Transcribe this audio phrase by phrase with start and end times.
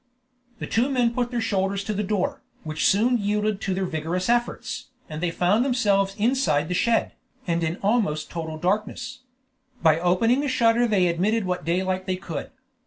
[0.57, 4.29] The two men put their shoulders to the door, which soon yielded to their vigorous
[4.29, 7.11] efforts, and they found themselves inside the shed,
[7.45, 9.19] and in almost total darkness.
[9.83, 12.49] By opening a shutter they admitted what daylight they could.